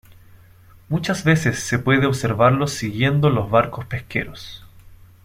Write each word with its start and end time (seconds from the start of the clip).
Muchas 0.89 1.23
veces 1.23 1.59
se 1.59 1.77
puede 1.77 2.07
observarlos 2.07 2.71
siguiendo 2.71 3.29
los 3.29 3.51
barcos 3.51 3.85
pesqueros. 3.85 4.65